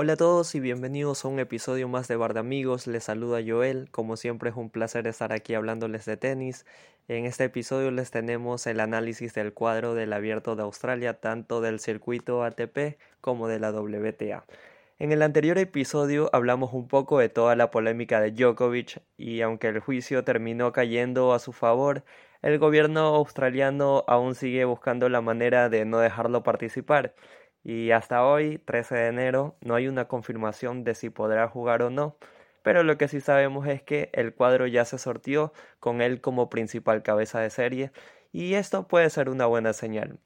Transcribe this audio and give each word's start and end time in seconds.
Hola 0.00 0.12
a 0.12 0.16
todos 0.16 0.54
y 0.54 0.60
bienvenidos 0.60 1.24
a 1.24 1.28
un 1.28 1.40
episodio 1.40 1.88
más 1.88 2.06
de 2.06 2.14
Bar 2.14 2.32
de 2.32 2.38
Amigos. 2.38 2.86
Les 2.86 3.02
saluda 3.02 3.40
Joel. 3.44 3.88
Como 3.90 4.16
siempre 4.16 4.50
es 4.50 4.54
un 4.54 4.70
placer 4.70 5.08
estar 5.08 5.32
aquí 5.32 5.54
hablándoles 5.54 6.04
de 6.04 6.16
tenis. 6.16 6.66
En 7.08 7.24
este 7.24 7.42
episodio 7.42 7.90
les 7.90 8.12
tenemos 8.12 8.68
el 8.68 8.78
análisis 8.78 9.34
del 9.34 9.52
cuadro 9.52 9.94
del 9.94 10.12
Abierto 10.12 10.54
de 10.54 10.62
Australia, 10.62 11.14
tanto 11.14 11.60
del 11.60 11.80
circuito 11.80 12.44
ATP 12.44 12.96
como 13.20 13.48
de 13.48 13.58
la 13.58 13.72
WTA. 13.72 14.44
En 15.00 15.10
el 15.10 15.20
anterior 15.20 15.58
episodio 15.58 16.30
hablamos 16.32 16.74
un 16.74 16.86
poco 16.86 17.18
de 17.18 17.28
toda 17.28 17.56
la 17.56 17.72
polémica 17.72 18.20
de 18.20 18.30
Djokovic 18.30 19.02
y 19.16 19.40
aunque 19.40 19.66
el 19.66 19.80
juicio 19.80 20.22
terminó 20.22 20.70
cayendo 20.70 21.32
a 21.32 21.40
su 21.40 21.52
favor, 21.52 22.04
el 22.42 22.60
gobierno 22.60 23.00
australiano 23.16 24.04
aún 24.06 24.36
sigue 24.36 24.64
buscando 24.64 25.08
la 25.08 25.22
manera 25.22 25.68
de 25.68 25.84
no 25.84 25.98
dejarlo 25.98 26.44
participar 26.44 27.14
y 27.64 27.90
hasta 27.92 28.24
hoy, 28.24 28.58
13 28.58 28.94
de 28.94 29.06
enero, 29.08 29.56
no 29.60 29.74
hay 29.74 29.88
una 29.88 30.08
confirmación 30.08 30.84
de 30.84 30.94
si 30.94 31.10
podrá 31.10 31.48
jugar 31.48 31.82
o 31.82 31.90
no, 31.90 32.16
pero 32.62 32.82
lo 32.82 32.98
que 32.98 33.08
sí 33.08 33.20
sabemos 33.20 33.66
es 33.66 33.82
que 33.82 34.10
el 34.12 34.34
cuadro 34.34 34.66
ya 34.66 34.84
se 34.84 34.98
sortió 34.98 35.52
con 35.80 36.02
él 36.02 36.20
como 36.20 36.50
principal 36.50 37.02
cabeza 37.02 37.40
de 37.40 37.50
serie 37.50 37.92
y 38.32 38.54
esto 38.54 38.88
puede 38.88 39.10
ser 39.10 39.28
una 39.30 39.46
buena 39.46 39.72
señal. 39.72 40.18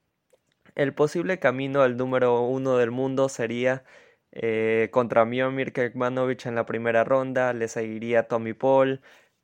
El 0.74 0.94
posible 0.94 1.38
camino 1.38 1.82
al 1.82 1.96
número 1.96 2.40
uno 2.42 2.76
del 2.78 2.90
mundo 2.90 3.28
sería 3.28 3.84
eh, 4.32 4.88
contra 4.92 5.24
Miomir 5.24 5.72
Kekmanovic 5.72 6.46
en 6.46 6.54
la 6.54 6.66
primera 6.66 7.04
ronda, 7.04 7.52
le 7.52 7.68
seguiría 7.68 8.28
Tommy 8.28 8.54
Paul, 8.54 9.02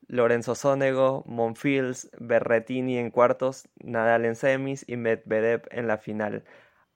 Lorenzo 0.09 0.55
Sonego, 0.55 1.25
Monfils, 1.27 2.11
Berretini 2.19 2.99
en 2.99 3.11
cuartos, 3.11 3.69
Nadal 3.85 4.25
en 4.25 4.37
semis 4.37 4.85
y 4.89 4.97
Medvedev 4.97 5.63
en 5.71 5.87
la 5.87 5.99
final. 5.99 6.45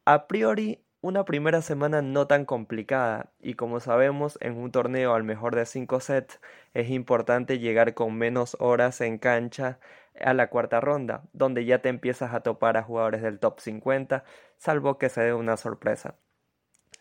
A 0.04 0.26
priori, 0.26 0.84
una 1.00 1.24
primera 1.24 1.62
semana 1.62 2.02
no 2.02 2.26
tan 2.26 2.44
complicada, 2.44 3.30
y 3.40 3.54
como 3.54 3.78
sabemos, 3.78 4.36
en 4.40 4.56
un 4.56 4.72
torneo 4.72 5.14
al 5.14 5.22
mejor 5.22 5.54
de 5.54 5.64
5 5.64 6.00
sets 6.00 6.40
es 6.74 6.90
importante 6.90 7.60
llegar 7.60 7.94
con 7.94 8.18
menos 8.18 8.56
horas 8.58 9.00
en 9.00 9.18
cancha 9.18 9.78
a 10.20 10.34
la 10.34 10.48
cuarta 10.48 10.80
ronda, 10.80 11.22
donde 11.32 11.64
ya 11.66 11.82
te 11.82 11.88
empiezas 11.88 12.34
a 12.34 12.40
topar 12.40 12.76
a 12.76 12.82
jugadores 12.82 13.22
del 13.22 13.38
top 13.38 13.60
50, 13.60 14.24
salvo 14.58 14.98
que 14.98 15.08
se 15.08 15.20
dé 15.20 15.34
una 15.34 15.56
sorpresa. 15.56 16.16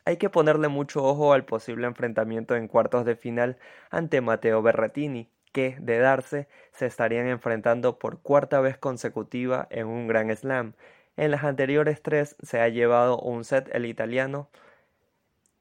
Hay 0.06 0.18
que 0.18 0.30
ponerle 0.30 0.68
mucho 0.68 1.04
ojo 1.04 1.34
al 1.34 1.44
posible 1.46 1.88
enfrentamiento 1.88 2.56
en 2.56 2.68
cuartos 2.68 3.04
de 3.04 3.16
final 3.16 3.58
ante 3.90 4.22
Matteo 4.22 4.62
Berrettini, 4.62 5.32
que, 5.52 5.76
de 5.80 5.98
darse, 5.98 6.48
se 6.72 6.86
estarían 6.86 7.26
enfrentando 7.26 7.98
por 7.98 8.22
cuarta 8.22 8.62
vez 8.62 8.78
consecutiva 8.78 9.68
en 9.72 9.88
un 9.88 10.08
Grand 10.08 10.32
Slam, 10.36 10.76
en 11.22 11.30
las 11.30 11.44
anteriores 11.44 12.02
tres 12.02 12.36
se 12.42 12.60
ha 12.62 12.68
llevado 12.70 13.20
un 13.20 13.44
set 13.46 13.70
el 13.74 13.86
italiano. 13.86 14.50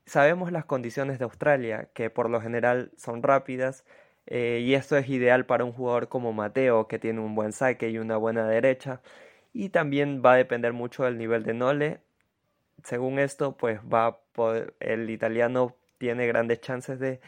Sabemos 0.06 0.52
las 0.52 0.64
condiciones 0.64 1.18
de 1.18 1.24
Australia, 1.24 1.90
que 1.92 2.08
por 2.08 2.30
lo 2.30 2.40
general 2.40 2.92
son 2.96 3.22
rápidas, 3.22 3.84
eh, 4.26 4.60
y 4.62 4.72
esto 4.74 4.96
es 4.96 5.08
ideal 5.10 5.44
para 5.44 5.64
un 5.64 5.72
jugador 5.72 6.08
como 6.08 6.32
Mateo, 6.32 6.88
que 6.88 6.98
tiene 6.98 7.20
un 7.20 7.34
buen 7.34 7.52
saque 7.52 7.90
y 7.90 7.98
una 7.98 8.16
buena 8.16 8.48
derecha, 8.48 9.02
y 9.52 9.68
también 9.68 10.22
va 10.24 10.32
a 10.32 10.36
depender 10.36 10.72
mucho 10.72 11.04
del 11.04 11.18
nivel 11.18 11.44
de 11.44 11.54
Nole. 11.54 12.00
Según 12.84 13.18
esto, 13.18 13.56
pues 13.56 13.80
va 13.82 14.20
el 14.80 15.10
italiano 15.10 15.76
tiene 15.98 16.26
grandes 16.26 16.60
chances 16.62 16.98
de, 16.98 17.20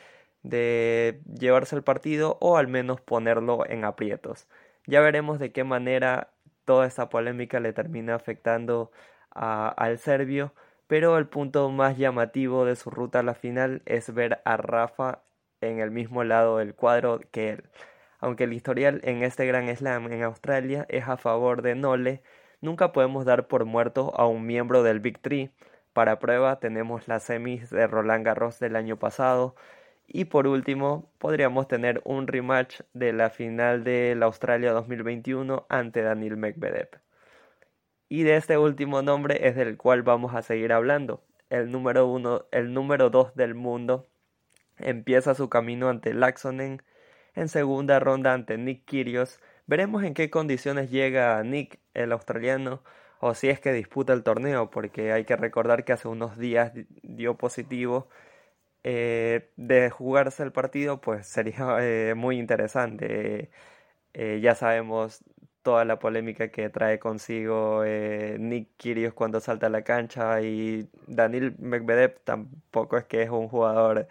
de 0.43 1.21
llevarse 1.39 1.77
el 1.77 1.83
partido 1.83 2.39
o 2.41 2.57
al 2.57 2.69
menos 2.69 3.01
ponerlo 3.03 3.67
en 3.69 3.85
aprietos. 3.85 4.49
Ya 4.87 5.01
veremos 5.01 5.39
de 5.39 5.53
qué 5.53 5.65
manera 5.65 6.32
toda 6.65 6.87
esta 6.87 7.09
polémica 7.09 7.61
le 7.61 7.73
termina 7.73 8.15
afectando 8.15 8.91
al 9.31 9.99
serbio, 9.99 10.53
pero 10.87 11.17
el 11.19 11.27
punto 11.27 11.71
más 11.71 11.97
llamativo 11.97 12.65
de 12.65 12.77
su 12.77 12.91
ruta 12.91 13.21
a 13.21 13.23
la 13.23 13.35
final 13.35 13.83
es 13.87 14.13
ver 14.13 14.43
a 14.45 14.57
Rafa 14.57 15.23
en 15.61 15.79
el 15.79 15.91
mismo 15.91 16.25
lado 16.25 16.59
del 16.59 16.75
cuadro 16.75 17.21
que 17.31 17.51
él. 17.51 17.65
Aunque 18.21 18.45
el 18.45 18.53
historial 18.53 19.01
en 19.05 19.23
este 19.23 19.47
Gran 19.47 19.75
Slam 19.75 20.13
en 20.13 20.23
Australia 20.23 20.87
es 20.89 21.09
a 21.09 21.17
favor 21.17 21.63
de 21.63 21.75
Nole, 21.75 22.23
nunca 22.61 22.93
podemos 22.93 23.25
dar 23.25 23.49
por 23.49 23.65
muerto 23.65 24.13
a 24.17 24.27
un 24.27 24.47
miembro 24.47 24.83
del 24.83 25.01
Big 25.01 25.21
Three. 25.21 25.51
Para 25.93 26.19
prueba 26.19 26.61
tenemos 26.61 27.09
las 27.09 27.25
semis 27.25 27.71
de 27.71 27.87
Roland 27.87 28.25
Garros 28.25 28.59
del 28.59 28.77
año 28.77 28.99
pasado, 28.99 29.57
y 30.15 30.27
por 30.27 30.47
último, 30.47 31.11
podríamos 31.17 31.69
tener 31.69 32.03
un 32.05 32.27
rematch 32.27 32.83
de 32.93 33.15
la 33.15 33.31
final 33.31 33.83
de 33.83 34.15
la 34.15 34.27
Australia 34.27 34.73
2021 34.73 35.65
ante 35.71 36.03
Daniel 36.03 36.37
Medvedev. 36.37 36.91
Y 38.11 38.25
de 38.25 38.37
este 38.37 38.59
último 38.59 39.01
nombre 39.01 39.49
es 39.49 39.57
del 39.57 39.79
cual 39.79 40.03
vamos 40.03 40.35
a 40.35 40.43
seguir 40.43 40.75
hablando. 40.75 41.23
El 41.49 41.71
número 41.73 42.07
uno, 42.07 42.45
el 42.51 42.75
número 42.75 43.09
2 43.09 43.35
del 43.37 43.55
mundo 43.55 44.07
empieza 44.77 45.35
su 45.35 45.49
camino 45.49 45.89
ante 45.89 46.13
Laxonen 46.13 46.83
en 47.35 47.49
segunda 47.49 47.99
ronda 47.99 48.35
ante 48.35 48.59
Nick 48.59 48.85
Kyrgios. 48.85 49.41
Veremos 49.67 50.05
en 50.05 50.13
qué 50.13 50.29
condiciones 50.29 50.91
llega 50.91 51.43
Nick, 51.43 51.81
el 51.95 52.13
australiano, 52.13 52.83
o 53.19 53.33
si 53.33 53.49
es 53.49 53.61
que 53.61 53.73
disputa 53.73 54.13
el 54.13 54.25
torneo, 54.25 54.69
porque 54.69 55.11
hay 55.13 55.25
que 55.25 55.37
recordar 55.37 55.87
que 55.87 55.95
hace 55.95 56.09
unos 56.09 56.37
días 56.37 56.73
dio 57.03 57.39
positivo 57.39 58.09
eh, 58.85 59.51
de 59.57 59.91
jugarse 59.91 60.43
el 60.43 60.53
partido, 60.53 61.01
pues 61.01 61.27
sería 61.27 61.77
eh, 61.81 62.15
muy 62.15 62.39
interesante. 62.39 63.51
Eh, 64.15 64.41
ya 64.43 64.55
sabemos 64.55 65.25
toda 65.63 65.85
la 65.85 65.99
polémica 65.99 66.51
que 66.51 66.69
trae 66.71 66.99
consigo 66.99 67.85
Nick 67.85 68.71
Kyrgios 68.79 69.15
cuando 69.15 69.41
salta 69.41 69.67
a 69.69 69.71
la 69.71 69.83
cancha 69.85 70.41
y 70.43 70.89
Daniel 71.07 71.55
Medvedev 71.59 72.21
tampoco 72.25 72.99
es 72.99 73.05
que 73.07 73.23
es 73.23 73.31
un 73.31 73.49
jugador 73.49 74.09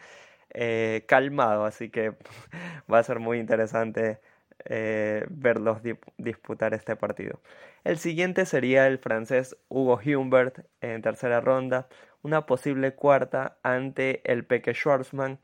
calmado, 1.08 1.66
así 1.66 1.90
que 1.90 2.14
va 2.92 3.00
a 3.00 3.04
ser 3.04 3.20
muy 3.20 3.40
interesante 3.40 4.20
verlos 5.30 5.80
disputar 6.18 6.74
este 6.74 6.96
partido. 6.96 7.42
El 7.84 7.98
siguiente 7.98 8.46
sería 8.46 8.88
el 8.88 9.00
francés 9.00 9.58
Hugo 9.70 10.00
Humbert 10.06 10.60
en 10.82 11.02
tercera 11.02 11.42
ronda, 11.42 11.88
una 12.24 12.46
posible 12.46 12.94
cuarta 12.94 13.58
ante 13.64 14.22
el 14.32 14.46
Peque 14.46 14.74
Schwarzman 14.74 15.40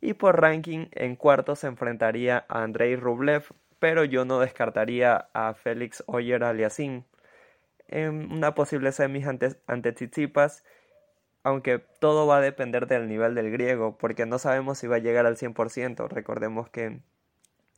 y 0.00 0.14
por 0.14 0.40
ranking 0.40 0.86
en 0.92 1.16
cuarto 1.16 1.56
se 1.56 1.66
enfrentaría 1.66 2.44
a 2.48 2.62
Andrei 2.62 2.96
Rublev, 2.96 3.44
pero 3.78 4.04
yo 4.04 4.24
no 4.24 4.40
descartaría 4.40 5.28
a 5.34 5.54
Félix 5.54 6.02
Oyer 6.06 6.44
Aliasim. 6.44 7.04
En 7.88 8.32
una 8.32 8.54
posible 8.54 8.92
semis 8.92 9.26
ante, 9.26 9.56
ante 9.66 9.92
Tsitsipas, 9.92 10.64
aunque 11.42 11.78
todo 11.78 12.26
va 12.26 12.38
a 12.38 12.40
depender 12.40 12.86
del 12.86 13.08
nivel 13.08 13.34
del 13.34 13.50
griego, 13.50 13.98
porque 13.98 14.26
no 14.26 14.38
sabemos 14.38 14.78
si 14.78 14.86
va 14.86 14.96
a 14.96 15.00
llegar 15.00 15.26
al 15.26 15.36
100%. 15.36 16.08
Recordemos 16.08 16.68
que 16.70 17.00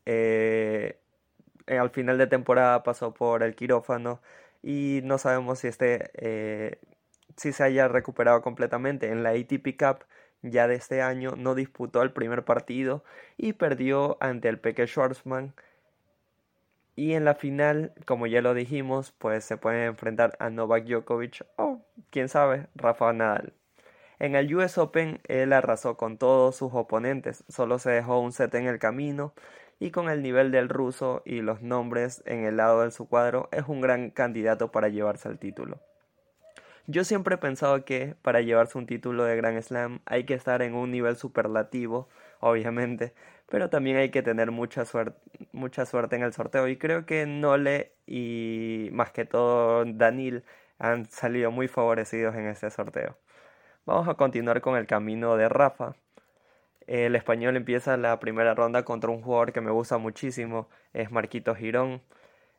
eh, 0.06 0.98
al 1.66 1.90
final 1.90 2.18
de 2.18 2.26
temporada 2.26 2.82
pasó 2.82 3.14
por 3.14 3.42
el 3.42 3.54
quirófano 3.54 4.20
y 4.62 5.00
no 5.04 5.18
sabemos 5.18 5.60
si 5.60 5.68
este 5.68 6.10
eh, 6.14 6.78
si 7.36 7.52
se 7.52 7.64
haya 7.64 7.88
recuperado 7.88 8.42
completamente. 8.42 9.10
En 9.10 9.22
la 9.22 9.30
ATP 9.30 9.76
Cup 9.78 10.04
ya 10.42 10.66
de 10.68 10.74
este 10.74 11.02
año 11.02 11.34
no 11.36 11.54
disputó 11.54 12.02
el 12.02 12.12
primer 12.12 12.44
partido 12.44 13.04
y 13.36 13.52
perdió 13.54 14.18
ante 14.20 14.48
el 14.48 14.58
Peque 14.58 14.86
Schwarzman. 14.86 15.54
Y 16.94 17.14
en 17.14 17.24
la 17.24 17.34
final, 17.34 17.94
como 18.04 18.26
ya 18.26 18.42
lo 18.42 18.52
dijimos, 18.54 19.12
pues 19.12 19.44
se 19.44 19.56
puede 19.56 19.86
enfrentar 19.86 20.36
a 20.40 20.50
Novak 20.50 20.84
Djokovic 20.84 21.46
o, 21.56 21.80
quién 22.10 22.28
sabe, 22.28 22.66
Rafa 22.74 23.12
Nadal. 23.12 23.54
En 24.18 24.36
el 24.36 24.54
US 24.54 24.78
Open 24.78 25.20
él 25.26 25.52
arrasó 25.52 25.96
con 25.96 26.18
todos 26.18 26.54
sus 26.56 26.72
oponentes, 26.74 27.44
solo 27.48 27.78
se 27.78 27.90
dejó 27.90 28.20
un 28.20 28.32
set 28.32 28.54
en 28.54 28.66
el 28.66 28.78
camino 28.78 29.34
y 29.80 29.90
con 29.90 30.08
el 30.08 30.22
nivel 30.22 30.52
del 30.52 30.68
ruso 30.68 31.22
y 31.24 31.40
los 31.40 31.62
nombres 31.62 32.22
en 32.26 32.44
el 32.44 32.56
lado 32.56 32.82
de 32.82 32.92
su 32.92 33.08
cuadro 33.08 33.48
es 33.50 33.64
un 33.66 33.80
gran 33.80 34.10
candidato 34.10 34.70
para 34.70 34.88
llevarse 34.88 35.28
el 35.28 35.38
título. 35.38 35.80
Yo 36.92 37.04
siempre 37.04 37.36
he 37.36 37.38
pensado 37.38 37.86
que 37.86 38.16
para 38.20 38.42
llevarse 38.42 38.76
un 38.76 38.84
título 38.84 39.24
de 39.24 39.34
Grand 39.34 39.58
Slam 39.62 40.00
hay 40.04 40.24
que 40.24 40.34
estar 40.34 40.60
en 40.60 40.74
un 40.74 40.90
nivel 40.90 41.16
superlativo, 41.16 42.10
obviamente, 42.40 43.14
pero 43.48 43.70
también 43.70 43.96
hay 43.96 44.10
que 44.10 44.22
tener 44.22 44.50
mucha 44.50 44.84
suerte, 44.84 45.18
mucha 45.52 45.86
suerte 45.86 46.16
en 46.16 46.22
el 46.22 46.34
sorteo. 46.34 46.68
Y 46.68 46.76
creo 46.76 47.06
que 47.06 47.24
Nole 47.24 47.92
y 48.06 48.90
más 48.92 49.10
que 49.10 49.24
todo 49.24 49.86
Danil 49.86 50.44
han 50.78 51.06
salido 51.06 51.50
muy 51.50 51.66
favorecidos 51.66 52.34
en 52.34 52.46
este 52.46 52.68
sorteo. 52.70 53.16
Vamos 53.86 54.06
a 54.08 54.14
continuar 54.14 54.60
con 54.60 54.76
el 54.76 54.86
camino 54.86 55.36
de 55.36 55.48
Rafa. 55.48 55.94
El 56.86 57.16
español 57.16 57.56
empieza 57.56 57.96
la 57.96 58.20
primera 58.20 58.54
ronda 58.54 58.84
contra 58.84 59.10
un 59.10 59.22
jugador 59.22 59.52
que 59.52 59.62
me 59.62 59.70
gusta 59.70 59.96
muchísimo, 59.96 60.68
es 60.92 61.10
Marquito 61.10 61.54
Girón. 61.54 62.02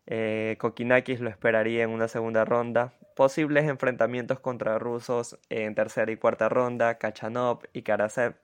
Eh, 0.08 0.58
Kokinakis 0.60 1.20
lo 1.22 1.30
esperaría 1.30 1.84
en 1.84 1.90
una 1.90 2.08
segunda 2.08 2.46
ronda. 2.46 2.94
Posibles 3.16 3.66
enfrentamientos 3.66 4.40
contra 4.40 4.80
rusos 4.80 5.40
en 5.50 5.76
tercera 5.76 6.12
y 6.12 6.18
cuarta 6.18 6.50
ronda, 6.50 6.98
Kachanov 6.98 7.60
y 7.74 7.84
Karasev 7.84 8.36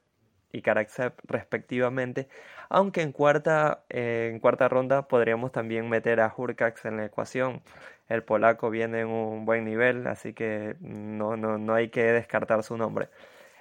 y 0.52 0.62
Karaksev 0.62 1.14
respectivamente, 1.26 2.28
aunque 2.70 3.02
en 3.02 3.12
cuarta, 3.12 3.84
eh, 3.90 4.30
en 4.32 4.40
cuarta 4.40 4.68
ronda 4.68 5.08
podríamos 5.08 5.52
también 5.52 5.90
meter 5.90 6.20
a 6.22 6.34
Hurkacz 6.36 6.86
en 6.86 6.98
la 6.98 7.06
ecuación. 7.06 7.62
El 8.08 8.24
polaco 8.24 8.70
viene 8.70 9.02
en 9.02 9.08
un 9.08 9.46
buen 9.46 9.66
nivel, 9.66 10.08
así 10.08 10.34
que 10.34 10.76
no, 10.80 11.38
no, 11.38 11.58
no 11.58 11.74
hay 11.76 11.90
que 11.90 12.04
descartar 12.04 12.64
su 12.64 12.78
nombre. 12.78 13.10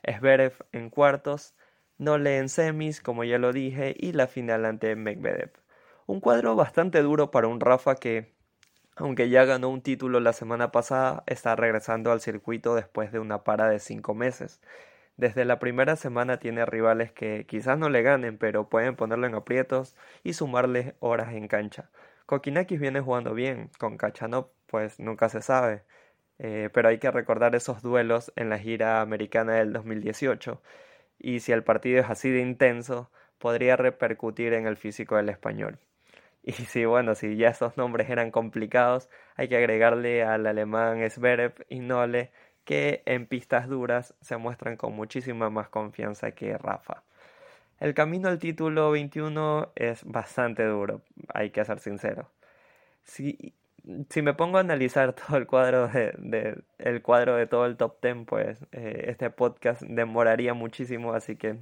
Zverev 0.07 0.55
en 0.73 0.91
cuartos, 0.91 1.55
Nole 1.99 2.39
en 2.39 2.49
semis, 2.49 3.01
como 3.01 3.25
ya 3.25 3.39
lo 3.39 3.53
dije, 3.53 3.95
y 3.99 4.13
la 4.13 4.29
final 4.29 4.65
ante 4.65 4.95
Medvedev. 4.97 5.51
Un 6.09 6.21
cuadro 6.21 6.57
bastante 6.57 7.03
duro 7.03 7.31
para 7.31 7.49
un 7.49 7.61
Rafa 7.61 7.97
que, 7.97 8.33
aunque 8.97 9.29
ya 9.29 9.45
ganó 9.45 9.69
un 9.69 9.83
título 9.83 10.21
la 10.21 10.33
semana 10.33 10.73
pasada, 10.73 11.23
está 11.27 11.55
regresando 11.55 12.11
al 12.13 12.23
circuito 12.23 12.75
después 12.75 13.13
de 13.13 13.19
una 13.19 13.45
para 13.45 13.69
de 13.69 13.79
cinco 13.79 14.15
meses. 14.15 14.63
Desde 15.19 15.45
la 15.45 15.59
primera 15.59 15.97
semana 15.97 16.39
tiene 16.39 16.65
rivales 16.65 17.13
que 17.13 17.45
quizás 17.47 17.79
no 17.79 17.91
le 17.91 18.01
ganen, 18.01 18.39
pero 18.39 18.71
pueden 18.71 18.97
ponerlo 18.97 19.27
en 19.27 19.35
aprietos 19.35 19.97
y 20.25 20.33
sumarle 20.33 20.97
horas 21.01 21.35
en 21.35 21.47
cancha. 21.47 21.91
Kokinakis 22.25 22.81
viene 22.81 23.01
jugando 23.01 23.35
bien, 23.35 23.71
con 23.79 23.99
Kachanov 23.99 24.49
pues 24.67 24.99
nunca 24.99 25.29
se 25.29 25.43
sabe, 25.43 25.83
eh, 26.39 26.71
pero 26.73 26.89
hay 26.89 26.99
que 26.99 27.11
recordar 27.11 27.55
esos 27.55 27.83
duelos 27.83 28.33
en 28.35 28.49
la 28.49 28.59
gira 28.59 29.03
americana 29.03 29.57
del 29.57 29.75
2018, 29.75 30.63
y 31.19 31.41
si 31.41 31.53
el 31.53 31.65
partido 31.65 32.01
es 32.01 32.09
así 32.09 32.31
de 32.31 32.41
intenso, 32.41 33.11
podría 33.39 33.77
repercutir 33.77 34.55
en 34.55 34.67
el 34.67 34.79
físico 34.79 35.17
del 35.17 35.29
español. 35.29 35.79
Y 36.43 36.53
si 36.53 36.85
bueno, 36.85 37.15
si 37.15 37.37
ya 37.37 37.49
esos 37.49 37.77
nombres 37.77 38.09
eran 38.11 38.31
complicados, 38.31 39.09
hay 39.37 39.49
que 39.49 39.57
agregarle 39.57 40.23
al 40.25 40.47
alemán 40.47 41.09
Zverev 41.11 41.67
y 41.69 41.81
Nole, 41.81 42.31
que 42.65 43.03
en 43.07 43.27
pistas 43.27 43.69
duras 43.69 44.15
se 44.21 44.37
muestran 44.37 44.77
con 44.77 44.95
muchísima 44.95 45.51
más 45.51 45.69
confianza 45.69 46.33
que 46.33 46.57
Rafa. 46.59 47.03
El 47.81 47.95
camino 47.95 48.29
al 48.29 48.39
título 48.39 48.91
21 48.91 49.73
es 49.77 50.05
bastante 50.05 50.65
duro, 50.65 51.03
hay 51.33 51.51
que 51.51 51.65
ser 51.65 51.79
sincero. 51.79 52.31
Si, 53.05 53.55
si 54.11 54.23
me 54.23 54.35
pongo 54.35 54.59
a 54.59 54.61
analizar 54.61 55.13
todo 55.29 55.37
el 55.39 55.47
cuadro 55.47 55.89
de, 55.89 56.63
el 56.79 57.03
cuadro 57.03 57.37
de 57.37 57.47
todo 57.47 57.67
el 57.67 57.77
top 57.77 58.01
10, 58.03 58.27
pues 58.27 58.59
eh, 58.73 59.05
este 59.09 59.31
podcast 59.31 59.83
demoraría 59.83 60.55
muchísimo, 60.55 61.13
así 61.15 61.37
que 61.37 61.59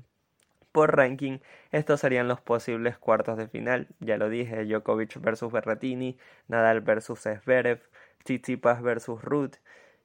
por 0.76 0.94
ranking, 0.94 1.38
estos 1.72 2.00
serían 2.00 2.28
los 2.28 2.42
posibles 2.42 2.98
cuartos 2.98 3.38
de 3.38 3.48
final. 3.48 3.88
Ya 3.98 4.18
lo 4.18 4.28
dije, 4.28 4.66
Djokovic 4.66 5.18
versus 5.22 5.50
Berrettini, 5.50 6.18
Nadal 6.48 6.82
versus 6.82 7.20
Zverev, 7.20 7.80
Tsitsipas 8.24 8.82
versus 8.82 9.22
Ruth 9.22 9.54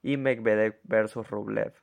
y 0.01 0.15
Medvedev 0.15 0.79
versus 0.83 1.29
Rublev. 1.29 1.73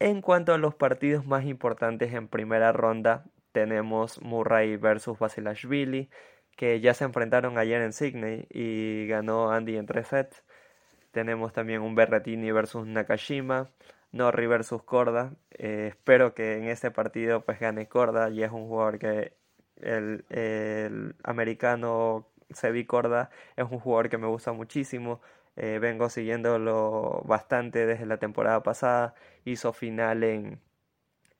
En 0.00 0.22
cuanto 0.22 0.52
a 0.52 0.58
los 0.58 0.74
partidos 0.74 1.24
más 1.24 1.44
importantes 1.44 2.14
en 2.14 2.26
primera 2.26 2.72
ronda, 2.72 3.26
tenemos 3.52 4.20
Murray 4.22 4.76
versus 4.76 5.20
Basilashvili, 5.20 6.10
que 6.56 6.80
ya 6.80 6.94
se 6.94 7.04
enfrentaron 7.04 7.58
ayer 7.58 7.80
en 7.80 7.92
Sydney 7.92 8.48
y 8.50 9.06
ganó 9.06 9.52
Andy 9.52 9.76
en 9.76 9.86
tres 9.86 10.08
sets. 10.08 10.42
Tenemos 11.12 11.52
también 11.52 11.80
un 11.80 11.94
Berrettini 11.94 12.50
versus 12.50 12.88
Nakashima, 12.88 13.70
Norri 14.16 14.46
versus 14.46 14.82
Corda. 14.82 15.34
Eh, 15.52 15.88
espero 15.90 16.34
que 16.34 16.56
en 16.58 16.64
este 16.64 16.90
partido 16.90 17.44
pues 17.44 17.60
gane 17.60 17.88
Corda 17.88 18.30
y 18.30 18.42
es 18.42 18.50
un 18.52 18.66
jugador 18.68 18.98
que 18.98 19.34
el, 19.76 20.24
el 20.30 21.14
americano 21.24 22.28
Sebi 22.50 22.86
Corda 22.86 23.30
es 23.56 23.64
un 23.70 23.78
jugador 23.80 24.08
que 24.08 24.18
me 24.18 24.26
gusta 24.26 24.52
muchísimo. 24.52 25.20
Eh, 25.56 25.78
vengo 25.80 26.08
siguiéndolo 26.10 27.22
bastante 27.26 27.86
desde 27.86 28.06
la 28.06 28.18
temporada 28.18 28.62
pasada. 28.62 29.14
Hizo 29.44 29.72
final 29.72 30.22
en, 30.24 30.60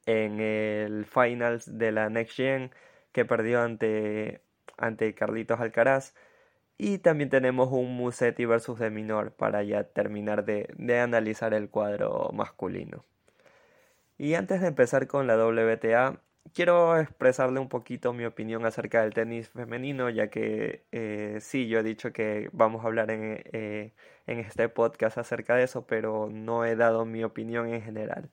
en 0.07 0.41
el 0.41 1.05
finals 1.07 1.79
de 1.79 1.93
la 1.93 2.09
Next 2.11 2.37
Gen 2.37 2.71
que 3.13 3.25
perdió 3.25 3.63
ante, 3.63 4.43
ante 4.79 5.15
Carlitos 5.15 5.61
Alcaraz. 5.61 6.15
Y 6.79 6.99
también 6.99 7.31
tenemos 7.31 7.71
un 7.73 7.97
Musetti 7.97 8.45
versus 8.45 8.79
de 8.79 8.91
Minor 8.91 9.33
para 9.33 9.63
ya 9.63 9.85
terminar 9.85 10.45
de, 10.45 10.69
de 10.77 11.01
analizar 11.01 11.55
el 11.55 11.71
cuadro 11.71 12.31
masculino. 12.35 13.05
Y 14.19 14.35
antes 14.35 14.61
de 14.61 14.69
empezar 14.69 15.07
con 15.07 15.27
la 15.27 15.37
WTA, 15.37 16.21
quiero 16.55 16.99
expresarle 16.99 17.61
un 17.61 17.69
poquito 17.69 18.13
mi 18.13 18.25
opinión 18.25 18.65
acerca 18.67 19.03
del 19.03 19.15
tenis 19.15 19.49
femenino, 19.51 20.11
ya 20.11 20.29
que 20.29 20.85
eh, 20.93 21.39
sí, 21.41 21.69
yo 21.69 21.81
he 21.81 21.83
dicho 21.83 22.13
que 22.13 22.49
vamos 22.53 22.85
a 22.85 22.89
hablar 22.89 23.11
en, 23.11 23.43
eh, 23.53 23.93
en 24.27 24.39
este 24.41 24.69
podcast 24.69 25.19
acerca 25.19 25.57
de 25.57 25.65
eso, 25.65 25.87
pero 25.87 26.29
no 26.31 26.65
he 26.65 26.77
dado 26.77 27.05
mi 27.05 27.25
opinión 27.25 27.69
en 27.69 27.83
general. 27.83 28.31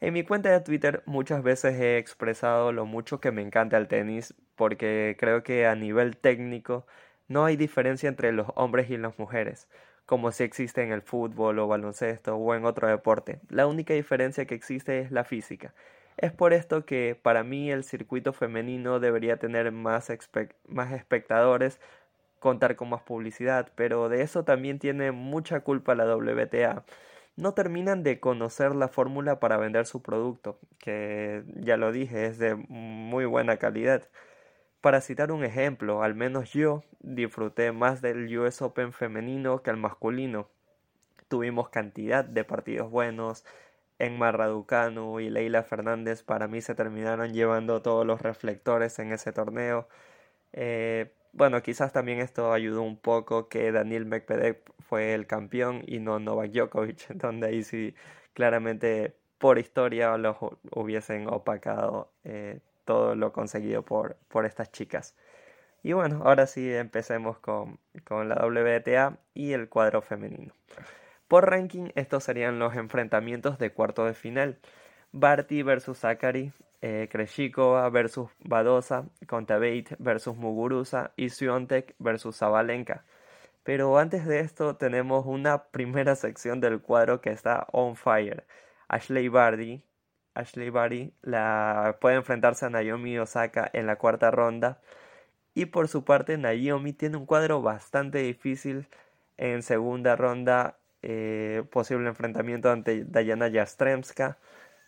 En 0.00 0.12
mi 0.14 0.24
cuenta 0.24 0.50
de 0.50 0.60
Twitter 0.60 1.02
muchas 1.06 1.42
veces 1.42 1.80
he 1.80 1.98
expresado 1.98 2.72
lo 2.72 2.86
mucho 2.86 3.20
que 3.20 3.32
me 3.32 3.42
encanta 3.42 3.78
el 3.78 3.88
tenis, 3.88 4.34
porque 4.56 5.16
creo 5.18 5.42
que 5.42 5.66
a 5.66 5.74
nivel 5.74 6.16
técnico 6.16 6.86
no 7.28 7.44
hay 7.44 7.56
diferencia 7.56 8.08
entre 8.08 8.32
los 8.32 8.48
hombres 8.54 8.90
y 8.90 8.96
las 8.96 9.18
mujeres, 9.18 9.68
como 10.06 10.32
si 10.32 10.44
existe 10.44 10.82
en 10.82 10.92
el 10.92 11.02
fútbol 11.02 11.58
o 11.58 11.68
baloncesto 11.68 12.36
o 12.36 12.54
en 12.54 12.64
otro 12.64 12.88
deporte. 12.88 13.40
La 13.48 13.66
única 13.66 13.94
diferencia 13.94 14.44
que 14.46 14.54
existe 14.54 15.00
es 15.00 15.10
la 15.10 15.24
física. 15.24 15.74
Es 16.16 16.32
por 16.32 16.52
esto 16.52 16.84
que 16.84 17.18
para 17.20 17.42
mí 17.42 17.70
el 17.70 17.84
circuito 17.84 18.32
femenino 18.32 19.00
debería 19.00 19.38
tener 19.38 19.72
más, 19.72 20.12
más 20.68 20.92
espectadores, 20.92 21.80
contar 22.38 22.76
con 22.76 22.90
más 22.90 23.02
publicidad, 23.02 23.72
pero 23.74 24.08
de 24.08 24.22
eso 24.22 24.44
también 24.44 24.78
tiene 24.78 25.12
mucha 25.12 25.60
culpa 25.60 25.94
la 25.94 26.04
WTA. 26.16 26.84
No 27.36 27.54
terminan 27.54 28.02
de 28.04 28.20
conocer 28.20 28.74
la 28.76 28.88
fórmula 28.88 29.40
para 29.40 29.56
vender 29.56 29.86
su 29.86 30.02
producto, 30.02 30.58
que 30.78 31.42
ya 31.56 31.76
lo 31.76 31.90
dije, 31.90 32.26
es 32.26 32.38
de 32.38 32.54
muy 32.54 33.24
buena 33.24 33.56
calidad. 33.56 34.04
Para 34.84 35.00
citar 35.00 35.32
un 35.32 35.44
ejemplo, 35.44 36.02
al 36.02 36.14
menos 36.14 36.52
yo 36.52 36.84
disfruté 37.00 37.72
más 37.72 38.02
del 38.02 38.26
US 38.38 38.60
Open 38.60 38.92
femenino 38.92 39.62
que 39.62 39.70
el 39.70 39.78
masculino. 39.78 40.46
Tuvimos 41.28 41.70
cantidad 41.70 42.22
de 42.22 42.44
partidos 42.44 42.90
buenos, 42.90 43.46
en 43.98 44.20
Raducanu 44.20 45.20
y 45.20 45.30
Leila 45.30 45.62
Fernández 45.62 46.22
para 46.22 46.48
mí 46.48 46.60
se 46.60 46.74
terminaron 46.74 47.32
llevando 47.32 47.80
todos 47.80 48.06
los 48.06 48.20
reflectores 48.20 48.98
en 48.98 49.14
ese 49.14 49.32
torneo. 49.32 49.88
Eh, 50.52 51.14
bueno, 51.32 51.62
quizás 51.62 51.94
también 51.94 52.18
esto 52.20 52.52
ayudó 52.52 52.82
un 52.82 52.98
poco 52.98 53.48
que 53.48 53.72
Daniel 53.72 54.04
Medvedev 54.04 54.60
fue 54.80 55.14
el 55.14 55.26
campeón 55.26 55.82
y 55.86 55.98
no 55.98 56.18
Novak 56.20 56.50
Djokovic, 56.50 57.08
donde 57.14 57.46
ahí 57.46 57.64
sí 57.64 57.94
claramente 58.34 59.16
por 59.38 59.58
historia 59.58 60.18
los 60.18 60.36
hubiesen 60.72 61.26
opacado 61.28 62.10
eh, 62.24 62.60
todo 62.84 63.14
lo 63.14 63.32
conseguido 63.32 63.82
por, 63.82 64.16
por 64.28 64.46
estas 64.46 64.70
chicas. 64.72 65.16
Y 65.82 65.92
bueno, 65.92 66.22
ahora 66.24 66.46
sí 66.46 66.72
empecemos 66.72 67.38
con, 67.38 67.78
con 68.04 68.28
la 68.28 68.36
WTA 68.46 69.18
y 69.34 69.52
el 69.52 69.68
cuadro 69.68 70.00
femenino. 70.00 70.54
Por 71.28 71.50
ranking, 71.50 71.90
estos 71.94 72.24
serían 72.24 72.58
los 72.58 72.74
enfrentamientos 72.74 73.58
de 73.58 73.72
cuarto 73.72 74.04
de 74.06 74.14
final. 74.14 74.58
Barty 75.12 75.62
versus 75.62 75.98
Zachary, 75.98 76.52
eh, 76.80 77.08
Kreshikova 77.10 77.88
versus 77.88 78.30
Badosa, 78.40 79.06
Contaveit 79.26 79.94
versus 79.98 80.36
Muguruza 80.36 81.12
y 81.16 81.30
Siontek 81.30 81.94
versus 81.98 82.38
Zabalenka. 82.38 83.04
Pero 83.62 83.96
antes 83.98 84.26
de 84.26 84.40
esto 84.40 84.76
tenemos 84.76 85.24
una 85.26 85.64
primera 85.64 86.14
sección 86.16 86.60
del 86.60 86.80
cuadro 86.82 87.20
que 87.20 87.30
está 87.30 87.66
on 87.72 87.96
fire. 87.96 88.44
Ashley 88.88 89.28
Barty, 89.28 89.82
Ashley 90.34 90.70
Barty 90.70 91.12
la 91.22 91.98
puede 92.00 92.16
enfrentarse 92.16 92.66
a 92.66 92.70
Naomi 92.70 93.18
Osaka 93.18 93.70
en 93.72 93.86
la 93.86 93.96
cuarta 93.96 94.30
ronda. 94.30 94.80
Y 95.54 95.66
por 95.66 95.88
su 95.88 96.04
parte 96.04 96.36
Naomi 96.36 96.92
tiene 96.92 97.16
un 97.16 97.26
cuadro 97.26 97.62
bastante 97.62 98.18
difícil 98.18 98.88
en 99.36 99.62
segunda 99.62 100.16
ronda 100.16 100.78
eh, 101.02 101.64
posible 101.70 102.08
enfrentamiento 102.08 102.70
ante 102.70 103.04
Dayana 103.04 103.50
Jastremska. 103.50 104.38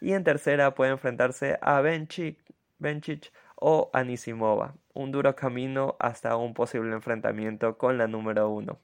Y 0.00 0.12
en 0.12 0.24
tercera 0.24 0.74
puede 0.74 0.92
enfrentarse 0.92 1.58
a 1.62 1.80
Benchik, 1.80 2.38
Benchich 2.78 3.32
o 3.54 3.90
Anisimova. 3.92 4.74
Un 4.94 5.12
duro 5.12 5.36
camino 5.36 5.96
hasta 5.98 6.36
un 6.36 6.54
posible 6.54 6.92
enfrentamiento 6.92 7.78
con 7.78 7.98
la 7.98 8.06
número 8.06 8.48
uno. 8.48 8.78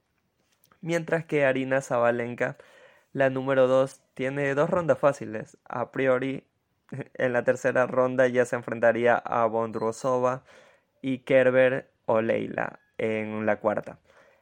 Mientras 0.81 1.25
que 1.25 1.45
Arina 1.45 1.81
Zabalenka, 1.81 2.57
la 3.13 3.31
número 3.31 3.67
dos, 3.69 4.03
tiene 4.15 4.55
dos 4.55 4.69
rondas 4.71 4.99
fáciles. 4.99 5.57
A 5.65 5.93
priori, 5.93 6.45
en 7.15 7.33
la 7.33 7.45
tercera 7.45 7.87
ronda 7.87 8.27
ya 8.29 8.45
se 8.45 8.57
enfrentaría 8.57 9.17
a 9.17 9.47
Bondrosova 9.47 10.45
y 11.01 11.19
Kerber 11.19 11.91
o 12.07 12.21
Leila 12.21 12.81
en 12.99 13.47
la 13.47 13.57
cuarta. 13.61 13.99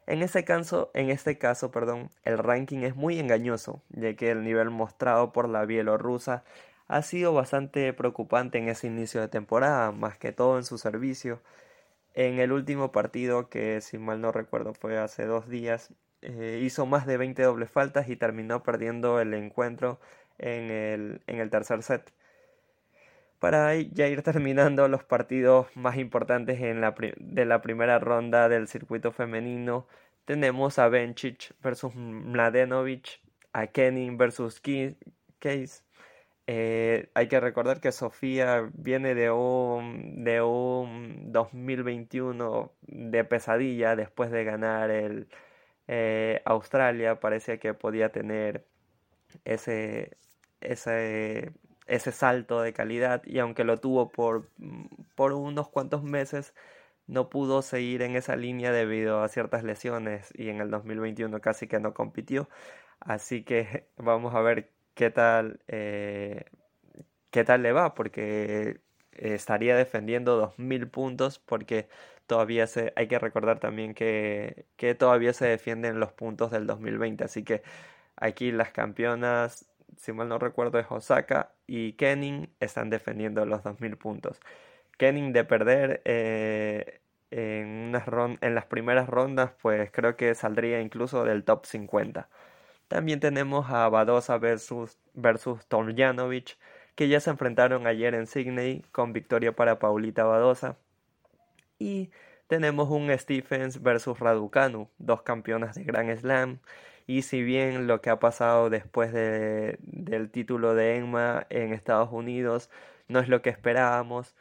En, 0.06 0.22
ese 0.22 0.44
caso, 0.44 0.90
en 0.94 1.10
este 1.10 1.38
caso, 1.38 1.70
perdón, 1.70 2.10
el 2.24 2.38
ranking 2.38 2.78
es 2.80 2.96
muy 2.96 3.18
engañoso, 3.18 3.82
ya 3.90 4.14
que 4.14 4.30
el 4.32 4.42
nivel 4.42 4.70
mostrado 4.70 5.32
por 5.32 5.48
la 5.48 5.64
bielorrusa 5.64 6.44
ha 6.88 7.02
sido 7.02 7.32
bastante 7.32 7.92
preocupante 7.92 8.58
en 8.58 8.68
ese 8.68 8.88
inicio 8.88 9.20
de 9.20 9.28
temporada, 9.28 9.92
más 9.92 10.18
que 10.18 10.32
todo 10.32 10.58
en 10.58 10.64
su 10.64 10.78
servicio. 10.78 11.40
En 12.14 12.40
el 12.40 12.52
último 12.52 12.92
partido, 12.92 13.48
que 13.48 13.80
si 13.80 13.98
mal 13.98 14.20
no 14.20 14.32
recuerdo 14.32 14.74
fue 14.74 14.98
hace 14.98 15.24
dos 15.26 15.48
días, 15.48 15.94
eh, 16.22 16.60
hizo 16.62 16.86
más 16.86 17.06
de 17.06 17.16
20 17.16 17.42
dobles 17.42 17.70
faltas 17.70 18.08
y 18.08 18.16
terminó 18.16 18.62
perdiendo 18.62 19.20
el 19.20 19.32
encuentro 19.34 20.00
en 20.38 20.70
el, 20.70 21.22
en 21.28 21.38
el 21.38 21.50
tercer 21.50 21.82
set 21.82 22.12
para 23.40 23.74
ya 23.74 24.06
ir 24.08 24.22
terminando 24.22 24.88
los 24.88 25.04
partidos 25.04 25.66
más 25.76 25.96
importantes 25.96 26.60
de 26.60 27.44
la 27.46 27.62
primera 27.62 27.98
ronda 27.98 28.48
del 28.48 28.68
circuito 28.68 29.12
femenino, 29.12 29.86
tenemos 30.26 30.78
a 30.78 30.88
Bencic 30.88 31.54
versus 31.62 31.94
Mladenovic, 31.96 33.20
a 33.52 33.66
Kenny 33.68 34.10
versus 34.16 34.60
Case, 34.60 35.82
Eh, 36.46 37.10
hay 37.14 37.28
que 37.28 37.38
recordar 37.40 37.80
que 37.80 37.92
Sofía 37.92 38.68
viene 38.74 39.14
de 39.14 39.30
un, 39.30 40.24
de 40.24 40.42
un 40.42 41.32
2021 41.32 42.72
de 42.82 43.24
pesadilla 43.24 43.94
después 43.96 44.30
de 44.32 44.44
ganar 44.44 44.90
el 44.90 45.28
eh, 45.88 46.42
Australia. 46.44 47.20
Parecía 47.20 47.58
que 47.58 47.74
podía 47.74 48.10
tener 48.12 48.66
ese, 49.44 50.16
ese, 50.60 51.52
ese 51.90 52.12
salto 52.12 52.62
de 52.62 52.72
calidad 52.72 53.22
y 53.26 53.38
aunque 53.40 53.64
lo 53.64 53.78
tuvo 53.78 54.10
por, 54.10 54.48
por 55.16 55.32
unos 55.32 55.68
cuantos 55.68 56.02
meses, 56.04 56.54
no 57.06 57.28
pudo 57.30 57.62
seguir 57.62 58.02
en 58.02 58.16
esa 58.16 58.36
línea 58.36 58.72
debido 58.72 59.22
a 59.22 59.28
ciertas 59.28 59.64
lesiones 59.64 60.30
y 60.36 60.48
en 60.50 60.60
el 60.60 60.70
2021 60.70 61.40
casi 61.40 61.66
que 61.68 61.80
no 61.80 61.94
compitió. 61.94 62.48
Así 63.00 63.42
que 63.44 63.86
vamos 63.98 64.34
a 64.34 64.40
ver 64.42 64.70
qué 64.94 65.10
tal, 65.10 65.60
eh, 65.68 66.44
qué 67.30 67.44
tal 67.44 67.62
le 67.62 67.72
va, 67.72 67.94
porque 67.94 68.80
estaría 69.12 69.76
defendiendo 69.76 70.36
2000 70.36 70.88
puntos, 70.88 71.38
porque 71.40 71.88
todavía 72.26 72.66
se, 72.66 72.92
hay 72.96 73.08
que 73.08 73.18
recordar 73.18 73.60
también 73.60 73.94
que, 73.94 74.66
que 74.76 74.94
todavía 74.94 75.32
se 75.32 75.46
defienden 75.46 76.00
los 76.00 76.12
puntos 76.12 76.50
del 76.50 76.66
2020. 76.66 77.24
Así 77.24 77.44
que 77.44 77.62
aquí 78.16 78.52
las 78.52 78.70
campeonas, 78.72 79.66
si 79.96 80.12
mal 80.12 80.28
no 80.28 80.38
recuerdo, 80.38 80.78
es 80.78 80.86
Osaka 80.90 81.52
y 81.66 81.94
Kenning 81.94 82.48
están 82.60 82.90
defendiendo 82.90 83.44
los 83.46 83.62
2000 83.62 83.96
puntos. 83.96 84.40
Kenning 84.98 85.32
de 85.32 85.44
perder 85.44 86.02
eh, 86.04 87.00
en, 87.30 87.68
unas 87.88 88.04
en 88.40 88.54
las 88.54 88.66
primeras 88.66 89.08
rondas, 89.08 89.52
pues 89.62 89.90
creo 89.92 90.16
que 90.16 90.34
saldría 90.34 90.80
incluso 90.80 91.24
del 91.24 91.44
top 91.44 91.66
50. 91.66 92.28
También 92.88 93.20
tenemos 93.20 93.70
a 93.70 93.88
Badosa 93.88 94.38
versus, 94.38 94.98
versus 95.14 95.60
que 96.94 97.08
ya 97.08 97.20
se 97.20 97.30
enfrentaron 97.30 97.86
ayer 97.86 98.14
en 98.14 98.26
Sydney 98.26 98.84
con 98.92 99.12
victoria 99.12 99.52
para 99.52 99.78
Paulita 99.78 100.24
Badosa. 100.24 100.76
Y 101.78 102.10
tenemos 102.46 102.90
un 102.90 103.16
Stephens 103.16 103.82
versus 103.82 104.18
Raducanu, 104.18 104.90
dos 104.98 105.22
campeonas 105.22 105.76
de 105.76 105.84
Grand 105.84 106.14
Slam. 106.18 106.58
Y 107.10 107.22
si 107.22 107.42
bien 107.42 107.88
lo 107.88 108.00
que 108.00 108.10
ha 108.10 108.20
pasado 108.20 108.70
después 108.70 109.12
de, 109.12 109.78
del 109.82 110.30
título 110.30 110.76
de 110.76 110.94
Emma 110.96 111.44
en 111.50 111.72
Estados 111.72 112.10
Unidos 112.12 112.70
no 113.08 113.18
es 113.18 113.28
lo 113.28 113.42
que 113.42 113.50
esperábamos, 113.50 114.36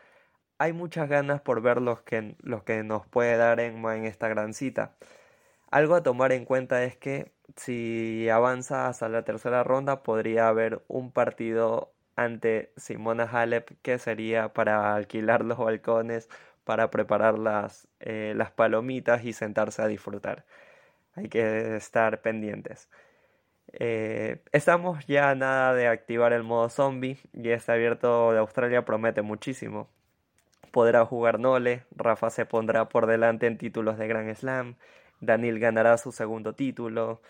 hay 0.59 0.73
muchas 0.73 1.09
ganas 1.09 1.41
por 1.41 1.61
ver 1.61 1.81
los 1.81 2.01
que, 2.03 2.35
que 2.65 2.83
nos 2.83 3.07
puede 3.07 3.37
dar 3.37 3.59
Emma 3.59 3.97
en 3.97 4.05
esta 4.05 4.27
gran 4.29 4.53
cita. 4.53 4.95
Algo 5.71 5.95
a 5.95 6.03
tomar 6.03 6.31
en 6.31 6.45
cuenta 6.45 6.83
es 6.83 6.95
que 6.97 7.31
si 7.55 8.29
avanza 8.29 8.87
hasta 8.87 9.09
la 9.09 9.23
tercera 9.23 9.63
ronda 9.63 10.03
podría 10.03 10.47
haber 10.49 10.83
un 10.87 11.11
partido 11.11 11.91
ante 12.15 12.71
Simona 12.77 13.23
Halep 13.23 13.71
que 13.81 13.99
sería 13.99 14.53
para 14.53 14.95
alquilar 14.95 15.43
los 15.45 15.57
balcones, 15.57 16.29
para 16.65 16.91
preparar 16.91 17.39
las, 17.39 17.87
eh, 17.99 18.33
las 18.35 18.51
palomitas 18.51 19.25
y 19.25 19.33
sentarse 19.33 19.81
a 19.81 19.87
disfrutar. 19.87 20.45
Hay 21.19 21.29
que 21.29 21.75
estar 21.75 22.21
pendientes. 22.21 22.89
Eh, 23.73 24.41
estamos 24.51 25.05
ya 25.05 25.35
nada 25.35 25.73
de 25.73 25.87
activar 25.87 26.33
el 26.33 26.43
modo 26.43 26.69
zombie 26.69 27.19
y 27.33 27.49
este 27.49 27.71
abierto 27.71 28.31
de 28.31 28.39
Australia 28.39 28.85
promete 28.85 29.21
muchísimo 29.21 29.89
podrá 30.69 31.05
jugar 31.05 31.39
Nole, 31.39 31.83
Rafa 31.95 32.29
se 32.29 32.45
pondrá 32.45 32.89
por 32.89 33.07
delante 33.07 33.47
en 33.47 33.57
títulos 33.57 33.97
de 33.97 34.07
Grand 34.07 34.33
Slam, 34.35 34.75
Daniel 35.19 35.59
ganará 35.59 35.97
su 35.97 36.11
segundo 36.11 36.53
título, 36.53 37.21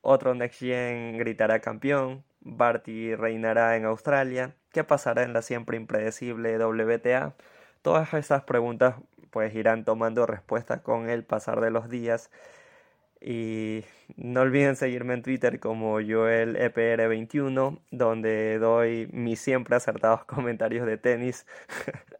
otro 0.00 0.34
Next 0.34 0.60
Gen 0.60 1.18
gritará 1.18 1.60
campeón, 1.60 2.24
Barty 2.40 3.14
reinará 3.14 3.76
en 3.76 3.84
Australia, 3.84 4.54
¿qué 4.72 4.84
pasará 4.84 5.22
en 5.22 5.32
la 5.32 5.42
siempre 5.42 5.76
impredecible 5.76 6.58
WTA? 6.58 7.34
Todas 7.82 8.12
estas 8.14 8.42
preguntas 8.44 8.96
pues 9.30 9.54
irán 9.54 9.84
tomando 9.84 10.26
respuesta 10.26 10.82
con 10.82 11.08
el 11.10 11.24
pasar 11.24 11.60
de 11.60 11.70
los 11.70 11.88
días 11.90 12.30
y 13.26 13.84
no 14.16 14.42
olviden 14.42 14.76
seguirme 14.76 15.14
en 15.14 15.22
Twitter 15.22 15.58
como 15.58 16.00
JoelEPR21 16.00 17.80
donde 17.90 18.58
doy 18.58 19.08
mis 19.12 19.40
siempre 19.40 19.76
acertados 19.76 20.24
comentarios 20.26 20.86
de 20.86 20.96
tenis 20.96 21.44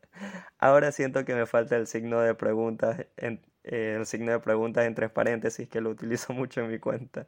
Ahora 0.59 0.93
siento 0.93 1.25
que 1.25 1.35
me 1.35 1.47
falta 1.47 1.77
el 1.77 1.87
signo 1.87 2.21
de 2.21 2.35
preguntas, 2.35 3.07
eh, 3.17 3.39
el 3.65 4.07
signo 4.07 4.33
de 4.33 4.41
preguntas 4.41 4.87
entre 4.87 5.09
paréntesis 5.09 5.69
que 5.69 5.81
lo 5.81 5.91
utilizo 5.91 6.33
mucho 6.35 6.61
en 6.63 6.71
mi 6.71 6.79
cuenta. 6.79 7.27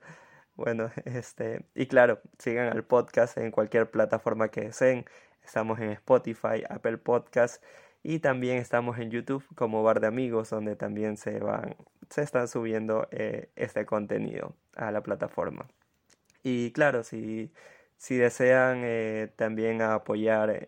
Bueno, 0.56 0.90
este, 1.04 1.64
y 1.74 1.86
claro, 1.86 2.20
sigan 2.38 2.68
al 2.68 2.84
podcast 2.84 3.38
en 3.38 3.50
cualquier 3.50 3.90
plataforma 3.90 4.48
que 4.48 4.62
deseen. 4.62 5.04
Estamos 5.44 5.78
en 5.80 5.90
Spotify, 5.92 6.64
Apple 6.68 6.98
Podcast 6.98 7.62
y 8.02 8.18
también 8.20 8.58
estamos 8.58 8.98
en 8.98 9.10
YouTube 9.10 9.44
como 9.54 9.82
Bar 9.82 10.00
de 10.00 10.08
Amigos, 10.08 10.50
donde 10.50 10.76
también 10.76 11.16
se 11.16 11.38
van, 11.40 11.76
se 12.10 12.22
están 12.22 12.48
subiendo 12.48 13.08
eh, 13.10 13.50
este 13.56 13.86
contenido 13.86 14.54
a 14.76 14.90
la 14.90 15.02
plataforma. 15.02 15.68
Y 16.42 16.72
claro, 16.72 17.02
si, 17.02 17.52
si 17.96 18.16
desean 18.16 18.82
eh, 18.84 19.32
también 19.36 19.82
apoyar 19.82 20.66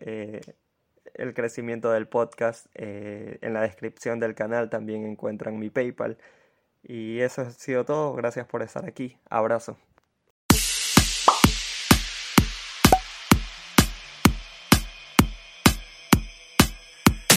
el 1.15 1.33
crecimiento 1.33 1.91
del 1.91 2.07
podcast. 2.07 2.67
Eh, 2.75 3.39
en 3.41 3.53
la 3.53 3.61
descripción 3.61 4.19
del 4.19 4.35
canal 4.35 4.69
también 4.69 5.05
encuentran 5.05 5.59
mi 5.59 5.69
PayPal. 5.69 6.17
Y 6.83 7.19
eso 7.19 7.43
ha 7.43 7.51
sido 7.51 7.85
todo. 7.85 8.13
Gracias 8.13 8.47
por 8.47 8.63
estar 8.63 8.85
aquí. 8.85 9.17
Abrazo. 9.29 9.77